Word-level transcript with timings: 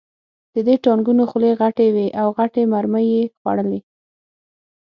د 0.53 0.55
دې 0.67 0.75
ټانکونو 0.85 1.23
خولې 1.29 1.51
غټې 1.59 1.87
وې 1.95 2.07
او 2.21 2.27
غټې 2.37 2.63
مرمۍ 2.73 3.07
یې 3.15 3.23
خوړلې 3.39 3.79